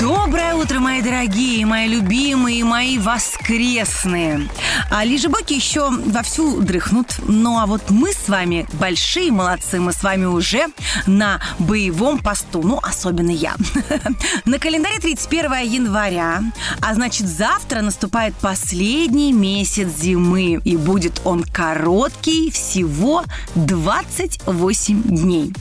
[0.00, 4.48] Доброе утро, мои дорогие, мои любимые, мои воскресные.
[4.90, 7.20] А лежебоки еще вовсю дрыхнут.
[7.28, 9.78] Ну а вот мы с вами большие молодцы.
[9.78, 10.66] Мы с вами уже
[11.06, 12.62] на боевом посту.
[12.62, 13.54] Ну, особенно я.
[14.44, 16.42] На календаре 31 января.
[16.80, 20.60] А значит, завтра наступает последний месяц зимы.
[20.64, 23.22] И будет он короткий, всего
[23.54, 25.52] 28 дней.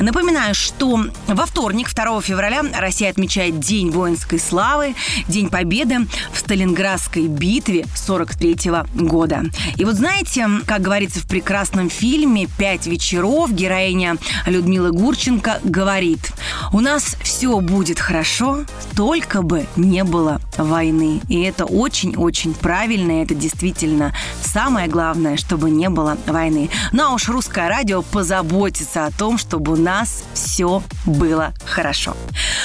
[0.00, 4.94] Напоминаю, что во вторник, 2 февраля, Россия отмечает День воинской славы,
[5.28, 9.44] День Победы в Сталинградской битве 43 года.
[9.76, 16.32] И вот знаете, как говорится в прекрасном фильме «Пять вечеров», героиня Людмила Гурченко говорит,
[16.72, 18.64] у нас все будет хорошо,
[18.96, 21.20] только бы не было войны.
[21.28, 26.70] И это очень-очень правильно, это действительно самое главное, чтобы не было войны.
[26.92, 32.16] Ну а уж русское радио позаботится о том, чтобы у нас все было хорошо.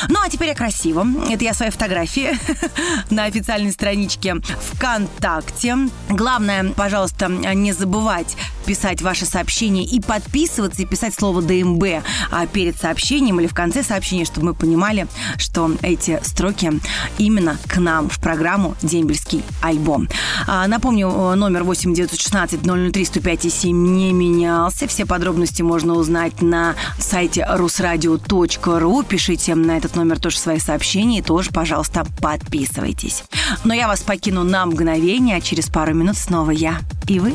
[0.08, 1.24] Ну а теперь о красивом.
[1.30, 2.38] Это я свои фотографии
[3.10, 4.36] на официальной страничке
[4.74, 5.78] ВКонтакте.
[6.10, 8.36] Главное, пожалуйста, не забывать
[8.70, 13.82] писать ваши сообщения и подписываться, и писать слово ДМБ а, перед сообщением или в конце
[13.82, 15.08] сообщения, чтобы мы понимали,
[15.40, 16.74] что эти строки
[17.18, 20.08] именно к нам в программу «Дембельский альбом».
[20.46, 24.88] А, напомню, номер 8 916 003 105 7 не менялся.
[24.88, 29.04] Все подробности можно узнать на сайте rusradio.ru.
[29.04, 33.24] Пишите на этот номер тоже свои сообщения и тоже, пожалуйста, подписывайтесь.
[33.64, 37.34] Но я вас покину на мгновение, а через пару минут снова я и вы.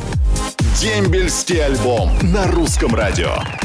[0.80, 3.64] Дембельский альбом на русском радио.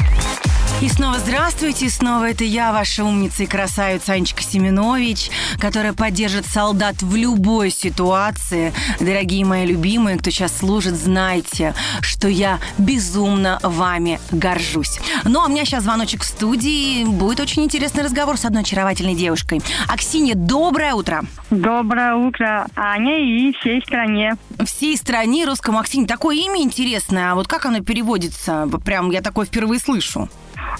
[0.82, 7.02] И снова здравствуйте, снова это я, ваша умница и красавица Анечка Семенович, которая поддержит солдат
[7.02, 8.72] в любой ситуации.
[8.98, 15.00] Дорогие мои любимые, кто сейчас служит, знайте, что я безумно вами горжусь.
[15.24, 17.04] Ну, а у меня сейчас звоночек в студии.
[17.04, 19.60] Будет очень интересный разговор с одной очаровательной девушкой.
[19.86, 21.24] Аксинья, доброе утро.
[21.50, 24.34] Доброе утро, Аня и всей стране.
[24.64, 26.08] Всей стране русскому Аксинья.
[26.08, 28.66] Такое имя интересное, а вот как оно переводится?
[28.82, 30.30] Прям я такое впервые слышу.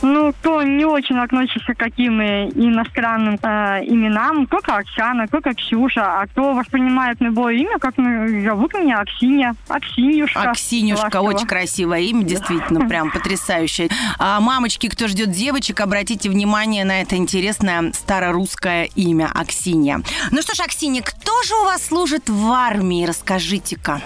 [0.02, 6.26] Ну, кто не очень относится к каким иностранным э, именам, только Оксана, только Ксюша, а
[6.26, 10.50] кто воспринимает любое имя, как ну, зовут меня Аксинья, Аксинюшка.
[10.50, 11.28] Аксинюшка, ласково.
[11.28, 13.88] очень красивое имя, действительно, прям потрясающее.
[14.18, 20.00] А, мамочки, кто ждет девочек, обратите внимание на это интересное старорусское имя Аксинья.
[20.30, 23.04] Ну что ж, Аксинья, кто же у вас служит в армии?
[23.04, 24.00] Расскажите-ка.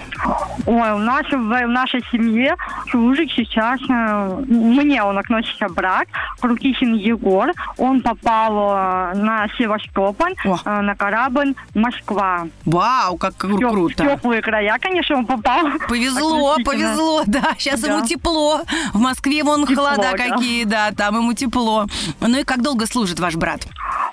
[0.65, 2.55] Ой, у нас в, в нашей семье
[2.89, 6.07] служит сейчас, э, мне он относится брат,
[6.39, 7.51] Крутихин Егор.
[7.77, 12.47] Он попал э, на Севастополь, э, на корабль Москва.
[12.65, 14.03] Вау, как кру- В круто.
[14.03, 15.67] теплые края, конечно, он попал.
[15.87, 17.53] Повезло, повезло, да.
[17.57, 17.93] Сейчас Да.
[17.95, 18.61] ему тепло.
[18.93, 20.17] В Москве вон Тепло, холода да.
[20.17, 21.85] какие, да, там ему тепло.
[22.21, 23.67] Ну и как долго служит ваш брат?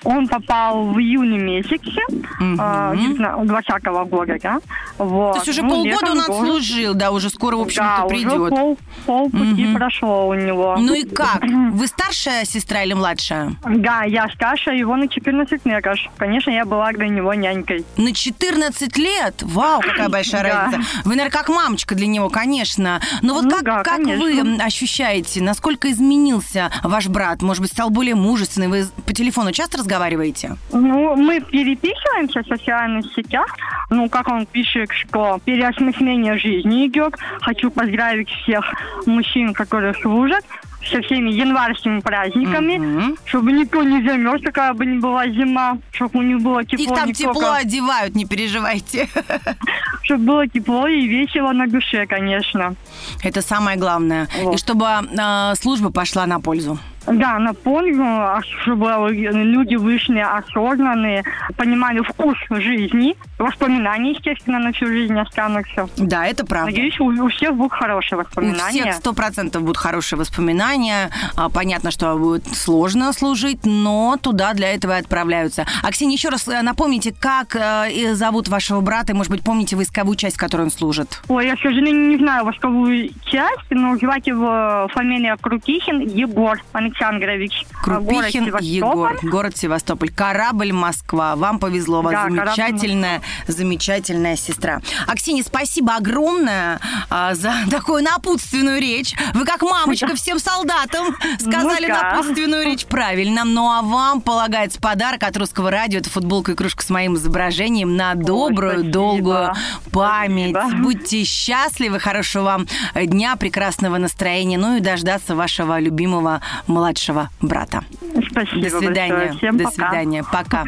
[0.05, 2.01] Он попал в июне месяце
[2.41, 3.47] Мгм.
[3.47, 4.59] 20 года, да?
[4.99, 5.33] Вот.
[5.33, 6.32] То есть уже Ну, полгода он тоже.
[6.41, 8.51] Отслужил, да, уже скоро, в Да, общем-то, уже придет.
[8.51, 9.77] пол, полпути Мгм.
[9.77, 10.77] прошло у него.
[10.79, 11.43] Ну и как?
[11.43, 13.53] Вы старшая сестра или младшая?
[13.65, 15.85] Да, я старше его на 14 лет.
[16.17, 17.85] Конечно, я была для него нянькой.
[17.97, 19.43] На 14 лет?
[19.43, 20.83] Вау, какая большая разница.
[21.05, 23.01] Вы, наверное, как мамочка для него, конечно.
[23.23, 27.43] Но вот Ну как, да, как вы ощущаете, насколько изменился ваш брат?
[27.43, 28.69] Может быть, стал более мужественный?
[28.69, 30.57] Вы по телефону часто разговариваете?
[30.73, 33.47] Ну, мы переписываемся в социальных сетях.
[33.91, 37.15] Ну, как он пишет, что переосмысление жизни идет.
[37.41, 38.65] Хочу поздравить всех
[39.07, 40.45] мужчин, которые служат
[40.91, 43.17] со всеми январскими праздниками, Мгм.
[43.25, 46.95] чтобы никто не замерз, какая бы ни была зима, чтобы у них было тепло, Их
[46.95, 49.09] там не тепло одевают, не переживайте.
[50.03, 52.75] чтобы было тепло и весело на душе, конечно.
[53.23, 54.27] Это самое главное.
[54.43, 54.55] Вот.
[54.55, 56.79] И чтобы э, служба пошла на пользу.
[57.07, 61.25] Да, напомню, а чтобы люди вышли осознанные,
[61.57, 65.89] понимали вкус жизни, воспоминания, естественно, на всю жизнь останутся.
[65.97, 66.71] Да, это правда.
[66.71, 68.83] Надеюсь, у, у всех будут хорошие У воспоминания.
[68.83, 71.11] всех сто процентов будут хорошие воспоминания.
[71.37, 75.67] А, Понятно, что будет сложно служить, но туда для этого и отправляются.
[75.83, 80.17] Аксинья, еще раз э, напомните, как э, зовут вашего брата, и, может быть, помните войсковую
[80.17, 81.21] часть, в которой он служит?
[81.29, 87.65] Ой, я, к сожалению, не знаю восковую часть, но звать его фамилия Крутихин Егор Александрович.
[87.85, 88.67] А, город Крупихин Севастополь.
[88.67, 90.11] Егор, город Севастополь.
[90.11, 91.37] Корабль Москва.
[91.37, 94.81] Вам повезло, у вас Да, замечательная замечательная сестра.
[95.07, 96.81] Аксинья, спасибо огромное
[97.11, 99.15] а, за такую напутственную речь.
[99.35, 103.45] Вы как мамочка всем солдатам сказали Ну напутственную речь правильно.
[103.45, 105.99] Ну а вам полагается подарок от русского радио.
[105.99, 108.93] Это футболка и кружка с моим изображением на добрую, спасибо.
[108.93, 109.55] долгую
[109.93, 110.57] память.
[110.57, 110.83] Спасибо.
[110.83, 117.85] Будьте счастливы, хорошего вам дня, прекрасного настроения, ну и дождаться вашего любимого младшего брата.
[118.31, 119.13] Спасибо До свидания.
[119.13, 119.39] большое.
[119.39, 119.75] Всем До пока.
[119.75, 120.25] свидания.
[120.25, 120.65] Пока.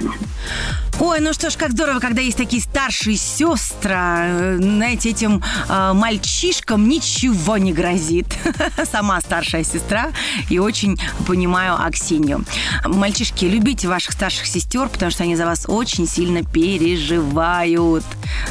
[1.00, 3.94] Ой, ну что ж, как здорово, когда есть такие старшие сестры.
[3.96, 8.26] Э, Знаете, этим э, мальчишкам ничего не грозит.
[8.92, 10.12] Сама старшая сестра
[10.50, 10.96] и очень
[11.26, 12.44] понимаю Аксинью.
[12.84, 18.04] Мальчишки, любите ваших старших сестер, потому что они за вас очень сильно переживают.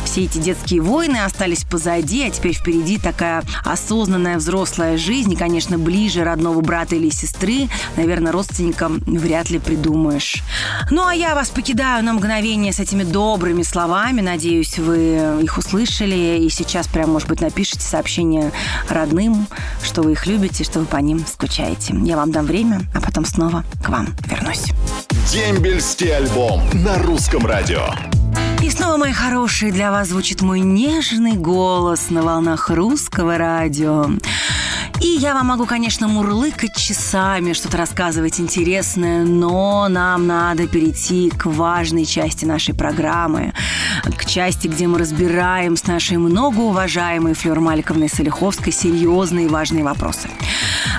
[0.03, 5.31] Все эти детские войны остались позади, а теперь впереди такая осознанная взрослая жизнь.
[5.31, 10.43] И, конечно, ближе родного брата или сестры, наверное, родственникам вряд ли придумаешь.
[10.91, 14.21] Ну, а я вас покидаю на мгновение с этими добрыми словами.
[14.21, 16.39] Надеюсь, вы их услышали.
[16.41, 18.51] И сейчас прям, может быть, напишите сообщение
[18.89, 19.47] родным,
[19.83, 21.93] что вы их любите, что вы по ним скучаете.
[22.03, 24.65] Я вам дам время, а потом снова к вам вернусь.
[25.31, 27.85] Дембельский альбом на русском радио.
[28.63, 34.07] И снова, мои хорошие, для вас звучит мой нежный голос на волнах русского радио.
[35.03, 41.45] И я вам могу, конечно, мурлыкать часами, что-то рассказывать интересное, но нам надо перейти к
[41.45, 43.53] важной части нашей программы,
[44.05, 50.29] к части, где мы разбираем с нашей многоуважаемой Флёр Маликовной Солиховской серьезные и важные вопросы.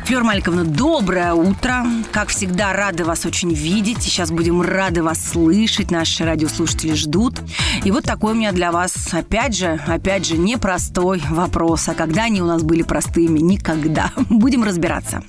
[0.04, 1.86] Флёр Маликовна, доброе утро.
[2.12, 4.02] Как всегда, рады вас очень видеть.
[4.02, 5.90] Сейчас будем рады вас слышать.
[5.90, 7.40] Наши радиослушатели ждут.
[7.84, 11.88] И вот такой у меня для вас, опять же, опять же, непростой вопрос.
[11.88, 13.38] А когда они у нас были простыми?
[13.38, 14.12] Никогда.
[14.28, 15.22] Будем разбираться.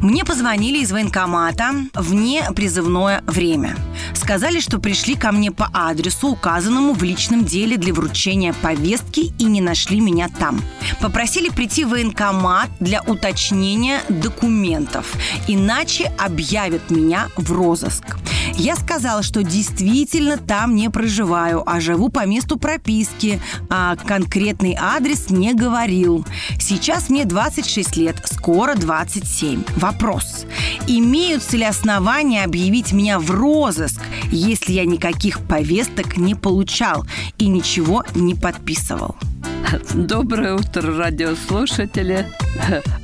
[0.00, 3.76] Мне позвонили из военкомата в непризывное время.
[4.14, 9.44] Сказали, что пришли ко мне по адресу, указанному в личном деле для вручения повестки и
[9.44, 10.60] не нашли меня там.
[11.00, 15.12] Попросили прийти в военкомат для уточнения документов,
[15.46, 18.16] иначе объявят меня в розыск.
[18.56, 25.30] Я сказала, что действительно там не проживаю, а живу по месту прописки, а конкретный адрес
[25.30, 26.24] не говорил.
[26.60, 29.64] Сейчас мне 26 лет, скоро 27.
[29.84, 30.46] Вопрос.
[30.86, 34.00] Имеются ли основания объявить меня в розыск,
[34.30, 37.04] если я никаких повесток не получал
[37.36, 39.14] и ничего не подписывал?
[39.92, 42.26] Доброе утро, радиослушатели.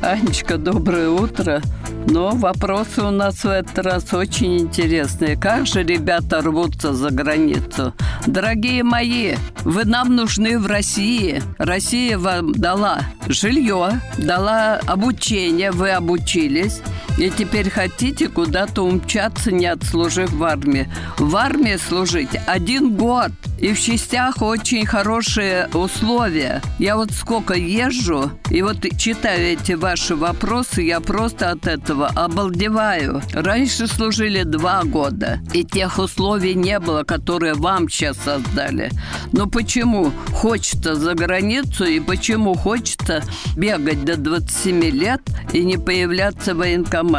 [0.01, 1.61] Анечка, доброе утро.
[2.11, 5.37] Но вопросы у нас в этот раз очень интересные.
[5.37, 7.95] Как же ребята рвутся за границу?
[8.27, 11.41] Дорогие мои, вы нам нужны в России.
[11.59, 16.83] Россия вам дала жилье, дала обучение, вы обучились.
[17.21, 20.89] И теперь хотите куда-то умчаться, не отслужив в армии.
[21.19, 23.33] В армии служить один год.
[23.59, 26.63] И в частях очень хорошие условия.
[26.79, 33.21] Я вот сколько езжу, и вот читаю эти ваши вопросы, я просто от этого обалдеваю.
[33.35, 38.91] Раньше служили два года, и тех условий не было, которые вам сейчас создали.
[39.33, 43.23] Но почему хочется за границу, и почему хочется
[43.59, 45.21] бегать до 27 лет
[45.53, 47.10] и не появляться в военкомате?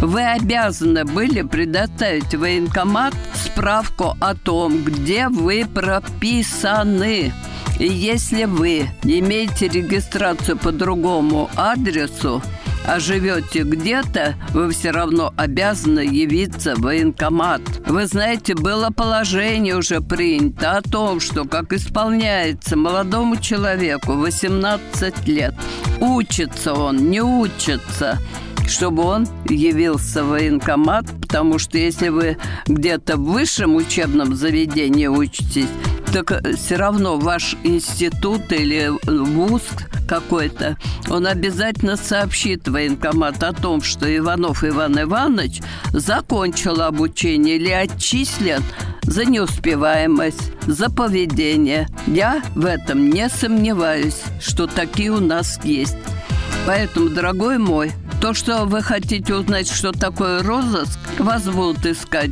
[0.00, 7.32] Вы обязаны были предоставить военкомат справку о том, где вы прописаны.
[7.78, 12.42] И если вы имеете регистрацию по другому адресу,
[12.86, 17.62] а живете где-то, вы все равно обязаны явиться в военкомат.
[17.86, 25.54] Вы знаете, было положение уже принято о том, что как исполняется молодому человеку 18 лет.
[26.00, 28.18] Учится он, не учится
[28.66, 35.68] чтобы он явился в военкомат, потому что если вы где-то в высшем учебном заведении учитесь,
[36.12, 39.62] так все равно ваш институт или вуз
[40.08, 40.76] какой-то,
[41.10, 45.60] он обязательно сообщит военкомат о том, что Иванов Иван Иванович
[45.92, 48.62] закончил обучение или отчислен
[49.02, 51.88] за неуспеваемость, за поведение.
[52.06, 55.96] Я в этом не сомневаюсь, что такие у нас есть.
[56.66, 57.92] Поэтому, дорогой мой,
[58.24, 62.30] то, что вы хотите узнать, что такое розыск, вас будут искать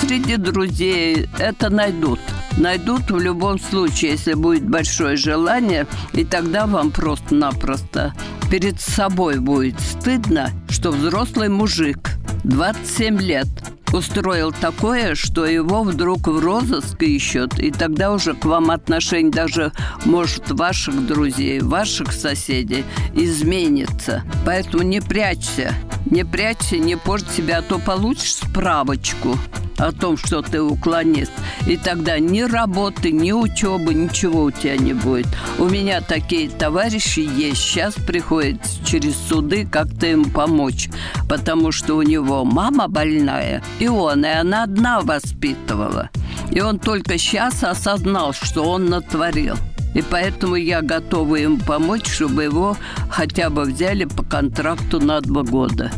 [0.00, 1.28] среди друзей.
[1.38, 2.18] Это найдут.
[2.56, 8.14] Найдут в любом случае, если будет большое желание, и тогда вам просто-напросто
[8.50, 11.98] перед собой будет стыдно, что взрослый мужик,
[12.44, 13.48] 27 лет,
[13.92, 19.72] устроил такое, что его вдруг в розыск ищут, и тогда уже к вам отношение даже,
[20.04, 24.22] может, ваших друзей, ваших соседей изменится.
[24.44, 25.74] Поэтому не прячься.
[26.10, 29.36] Не прячься, не порть себя, а то получишь справочку
[29.78, 31.32] о том, что ты уклонист.
[31.66, 35.26] И тогда ни работы, ни учебы, ничего у тебя не будет.
[35.58, 37.58] У меня такие товарищи есть.
[37.58, 40.88] Сейчас приходят через суды как-то им помочь.
[41.28, 46.10] Потому что у него мама больная, и он, и она одна воспитывала.
[46.50, 49.56] И он только сейчас осознал, что он натворил.
[49.96, 52.76] И поэтому я готова им помочь, чтобы его
[53.10, 55.90] хотя бы взяли по контракту на два года.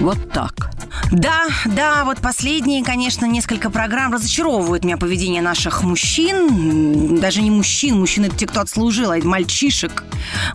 [0.00, 0.77] Вот так.
[1.10, 7.18] Да, да, вот последние, конечно, несколько программ разочаровывают меня поведение наших мужчин.
[7.18, 10.04] Даже не мужчин, мужчины это те, кто отслужил, а мальчишек.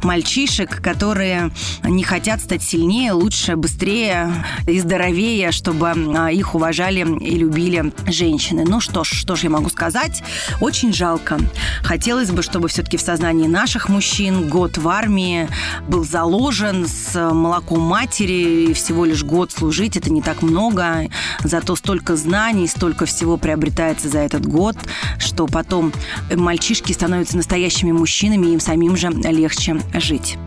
[0.03, 1.51] Мальчишек, которые
[1.83, 4.31] не хотят стать сильнее, лучше, быстрее
[4.67, 8.63] и здоровее, чтобы а, их уважали и любили женщины.
[8.67, 10.23] Ну что ж, что ж я могу сказать?
[10.61, 11.39] Очень жалко.
[11.81, 15.49] Хотелось бы, чтобы все-таки в сознании наших мужчин год в армии
[15.87, 19.97] был заложен с молоком матери и всего лишь год служить.
[19.97, 21.09] Это не так много,
[21.43, 24.75] зато столько знаний, столько всего приобретается за этот год,
[25.17, 25.91] что потом
[26.35, 30.37] мальчишки становятся настоящими мужчинами, и им самим же легче жить.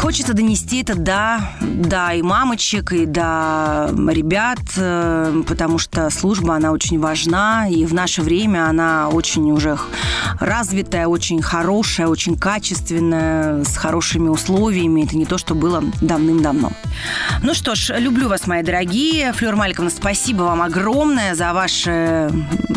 [0.00, 6.70] Хочется донести это до, до и мамочек, и до ребят, э, потому что служба, она
[6.72, 9.78] очень важна, и в наше время она очень уже
[10.38, 15.04] развитая, очень хорошая, очень качественная, с хорошими условиями.
[15.04, 16.72] Это не то, что было давным-давно.
[17.42, 18.95] Ну что ж, люблю вас, мои дорогие.
[18.96, 22.30] Флёр Маликовна, спасибо вам огромное за ваше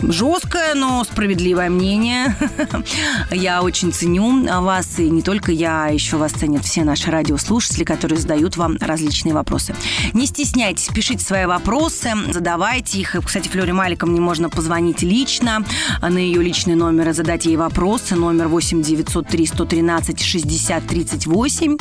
[0.03, 2.35] жесткое, но справедливое мнение.
[3.31, 7.83] Я очень ценю вас, и не только я, а еще вас ценят все наши радиослушатели,
[7.83, 9.75] которые задают вам различные вопросы.
[10.13, 13.15] Не стесняйтесь, пишите свои вопросы, задавайте их.
[13.23, 15.63] Кстати, Флёре Маликовне можно позвонить лично
[16.01, 18.15] на ее личный номер и задать ей вопросы.
[18.15, 21.77] Номер 8 903 113 60 38.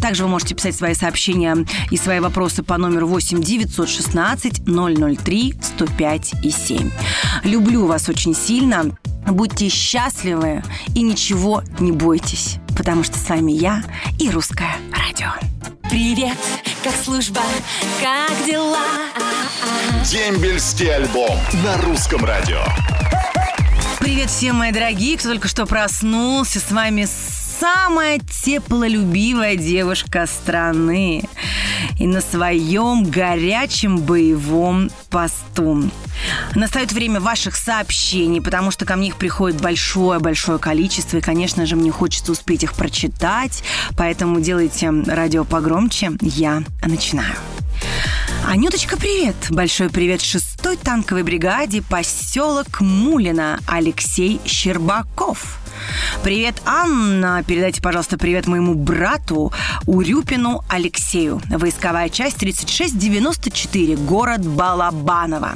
[0.00, 1.56] Также вы можете писать свои сообщения
[1.90, 3.42] и свои вопросы по номеру 8
[3.86, 4.62] 916
[5.24, 6.90] 003 105 и 7.
[7.44, 8.90] Люблю вас очень сильно.
[9.26, 10.62] Будьте счастливы
[10.94, 13.82] и ничего не бойтесь, потому что с вами я
[14.18, 15.30] и Русское радио.
[15.88, 16.36] Привет,
[16.82, 17.40] как служба,
[18.00, 18.84] как дела?
[20.04, 22.62] Дембельский альбом на русском радио.
[23.98, 26.58] Привет всем, мои дорогие, кто только что проснулся.
[26.58, 27.06] С вами
[27.60, 31.22] самая теплолюбивая девушка страны.
[31.98, 35.90] И на своем горячем боевом посту.
[36.54, 41.76] Настает время ваших сообщений, потому что ко мне их приходит большое-большое количество, и, конечно же,
[41.76, 43.62] мне хочется успеть их прочитать,
[43.96, 46.12] поэтому делайте радио погромче.
[46.20, 47.34] Я начинаю.
[48.46, 49.36] Анюточка, привет!
[49.50, 55.59] Большой привет шестой танковой бригаде поселок Мулина Алексей Щербаков.
[56.22, 57.42] Привет, Анна.
[57.46, 59.54] Передайте, пожалуйста, привет моему брату
[59.86, 61.40] Урюпину Алексею.
[61.48, 65.52] Войсковая часть 3694, город Балабаново.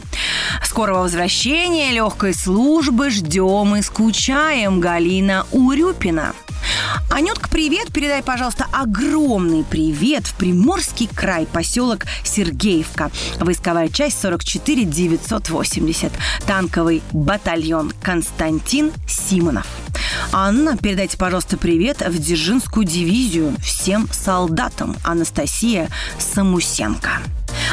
[0.65, 4.81] Скорого возвращения, легкой службы ждем и скучаем.
[4.81, 6.33] Галина Урюпина.
[7.11, 7.93] Анютка, привет.
[7.93, 13.11] Передай, пожалуйста, огромный привет в Приморский край, поселок Сергеевка.
[13.39, 16.11] Войсковая часть 44 980.
[16.47, 19.67] Танковый батальон Константин Симонов.
[20.37, 24.97] Анна, передайте, пожалуйста, привет в Дзержинскую дивизию всем солдатам.
[25.05, 25.89] Анастасия
[26.19, 27.11] Самусенко.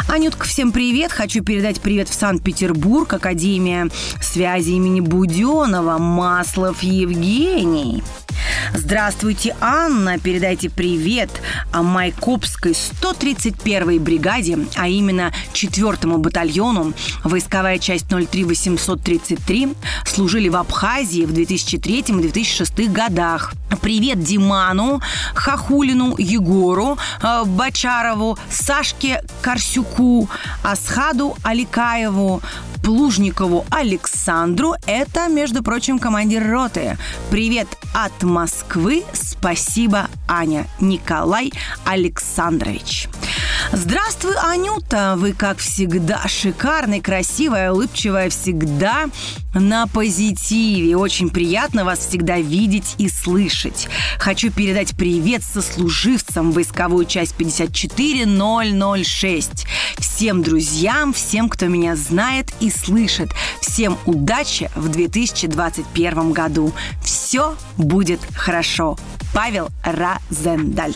[0.08, 1.12] Анютка, всем привет.
[1.12, 3.89] Хочу передать привет в Санкт-Петербург, Академия
[4.22, 8.03] связи имени Буденова, Маслов Евгений.
[8.74, 10.20] Здравствуйте, Анна.
[10.20, 11.30] Передайте привет
[11.72, 16.94] о Майкопской 131-й бригаде, а именно 4-му батальону.
[17.24, 19.74] Войсковая часть 03833
[20.06, 23.53] служили в Абхазии в 2003 и 2006 годах.
[23.82, 25.01] Привет Диману,
[25.34, 30.30] Хахулину, Егору, э, Бачарову, Сашке Корсюку,
[30.63, 32.41] Асхаду Аликаеву,
[32.83, 34.73] Плужникову Александру.
[34.85, 36.97] Это, между прочим, командир роты.
[37.29, 39.03] Привет от Москвы.
[39.13, 40.67] Спасибо, Аня.
[40.79, 41.51] Николай
[41.85, 43.07] Александрович.
[43.72, 45.13] Здравствуй, Анюта!
[45.18, 49.06] Вы, как всегда, шикарная, красивая, улыбчивая, всегда
[49.53, 50.98] на позитиве.
[50.98, 53.88] Очень приятно вас всегда видеть и слышать.
[54.20, 59.65] Хочу передать привет сослуживцам войсковую часть 54006.
[60.00, 63.30] Всем друзьям, всем, кто меня знает и слышит.
[63.62, 66.74] Всем удачи в 2021 году.
[67.01, 68.98] Все будет хорошо.
[69.33, 70.95] Павел Розендаль.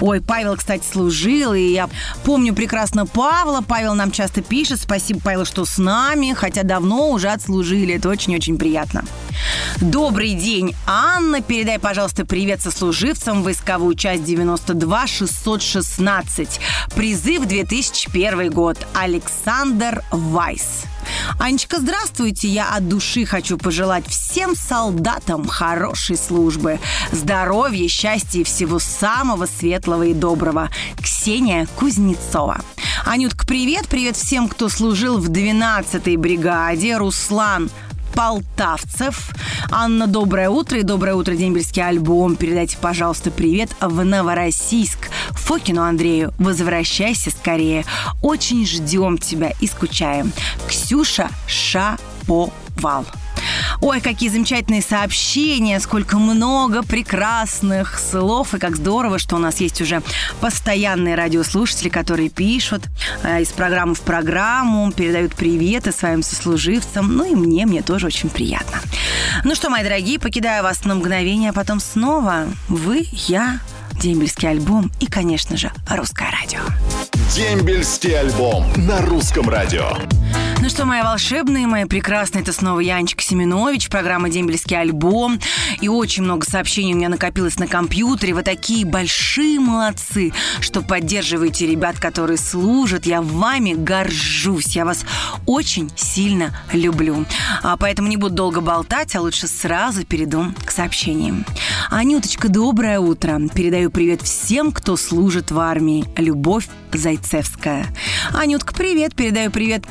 [0.00, 1.88] Ой, Павел, кстати, служил, и я
[2.24, 3.62] помню прекрасно Павла.
[3.66, 4.80] Павел нам часто пишет.
[4.80, 7.94] Спасибо, Павел, что с нами, хотя давно уже отслужили.
[7.94, 9.04] Это очень-очень приятно.
[9.80, 11.40] Добрый день, Анна.
[11.40, 13.42] Передай, пожалуйста, привет сослуживцам.
[13.42, 16.60] Войсковую часть 92 616.
[16.94, 18.78] Призыв 2001 год.
[18.94, 20.84] Александр Вайс.
[21.38, 22.48] Анечка, здравствуйте.
[22.48, 26.78] Я от души хочу пожелать всем солдатам хорошей службы,
[27.12, 30.70] здоровья, счастья и всего самого светлого и доброго.
[31.00, 32.60] Ксения Кузнецова.
[33.04, 33.86] Анютка, привет.
[33.88, 36.96] Привет всем, кто служил в 12-й бригаде.
[36.96, 37.70] Руслан
[38.16, 39.28] Полтавцев.
[39.70, 42.34] Анна, доброе утро и доброе утро, Дембельский альбом.
[42.34, 45.10] Передайте, пожалуйста, привет в Новороссийск.
[45.32, 47.84] Фокину Андрею, возвращайся скорее.
[48.22, 50.32] Очень ждем тебя и скучаем.
[50.66, 53.04] Ксюша Шаповал.
[53.80, 59.80] Ой, какие замечательные сообщения, сколько много прекрасных слов, и как здорово, что у нас есть
[59.80, 60.02] уже
[60.40, 62.84] постоянные радиослушатели, которые пишут
[63.22, 68.30] э, из программы в программу, передают приветы своим сослуживцам, ну и мне, мне тоже очень
[68.30, 68.78] приятно.
[69.44, 73.60] Ну что, мои дорогие, покидаю вас на мгновение, а потом снова вы, я,
[74.00, 76.60] дембельский альбом и, конечно же, русское радио.
[77.34, 79.90] Дембельский альбом на русском радио.
[80.66, 85.38] Ну что, мои волшебные, мои прекрасные, это снова Янчик Семенович, программа «Дембельский альбом».
[85.80, 88.34] И очень много сообщений у меня накопилось на компьютере.
[88.34, 93.06] Вы такие большие молодцы, что поддерживаете ребят, которые служат.
[93.06, 94.74] Я вами горжусь.
[94.74, 95.04] Я вас
[95.46, 97.26] очень сильно люблю.
[97.62, 101.44] А поэтому не буду долго болтать, а лучше сразу перейду к сообщениям.
[101.90, 103.40] Анюточка, доброе утро.
[103.54, 106.06] Передаю привет всем, кто служит в армии.
[106.16, 107.86] Любовь Зайцевская.
[108.32, 109.14] Анютка, привет.
[109.14, 109.84] Передаю привет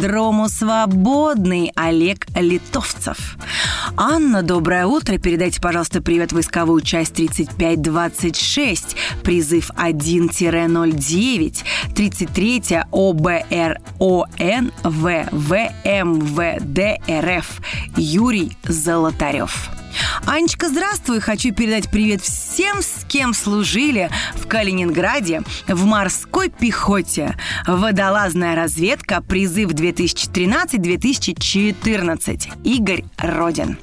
[0.00, 3.36] космодрому «Свободный» Олег Литовцев.
[3.96, 5.18] Анна, доброе утро.
[5.18, 11.64] Передайте, пожалуйста, привет войсковую часть 3526, призыв 1-09,
[11.94, 16.78] 33 ОБРОН ВВМВД
[17.10, 17.60] РФ
[17.96, 19.79] Юрий Золотарев.
[20.26, 21.20] Анечка, здравствуй!
[21.20, 27.36] Хочу передать привет всем, с кем служили в Калининграде в морской пехоте.
[27.66, 32.62] Водолазная разведка, призыв 2013-2014.
[32.64, 33.76] Игорь Родин.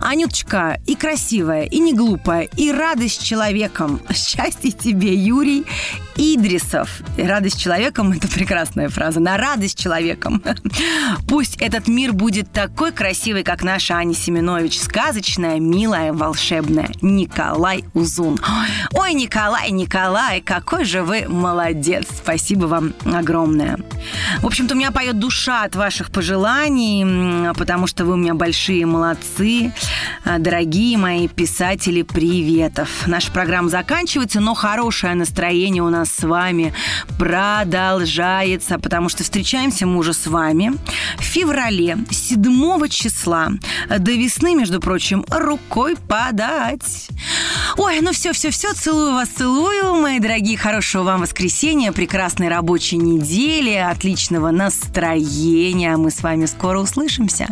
[0.00, 4.00] Анюточка, и красивая, и не глупая, и радость человеком.
[4.14, 5.64] Счастье тебе, Юрий
[6.16, 7.02] Идрисов.
[7.16, 9.20] Радость человеком– это прекрасная фраза.
[9.20, 10.42] На радость человеком.
[11.28, 14.78] Пусть этот мир будет такой красивый, как наша Аня Семенович.
[14.78, 16.90] Сказочная, милая, волшебная.
[17.00, 18.38] Николай Узун.
[18.92, 22.06] Ой, Николай, Николай, какой же вы молодец.
[22.16, 23.78] Спасибо вам огромное.
[24.40, 28.86] В общем-то, у меня поет душа от ваших пожеланий, потому что вы у меня большие
[28.86, 29.72] молодцы.
[30.24, 32.88] Дорогие мои писатели, приветов.
[33.06, 36.72] Наша программа заканчивается, но хорошее настроение у нас с вами
[37.18, 40.72] продолжается, потому что встречаемся мы уже с вами
[41.18, 43.48] в феврале 7 числа.
[43.88, 47.08] До весны, между прочим, рукой подать.
[47.76, 52.96] Ой, ну все, все, все, целую вас, целую, мои дорогие, хорошего вам воскресенья, прекрасной рабочей
[52.96, 55.96] недели, отличного настроения.
[55.96, 57.48] Мы с вами скоро услышимся.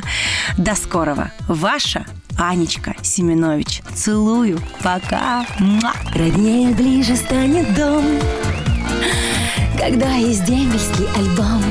[0.57, 1.33] До скорого.
[1.49, 2.07] Ваша
[2.39, 3.83] Анечка Семенович.
[3.95, 4.61] Целую.
[4.83, 5.45] Пока.
[5.59, 5.93] Муа.
[6.15, 8.05] Роднее ближе станет дом
[9.79, 11.63] Когда есть дембельский альбом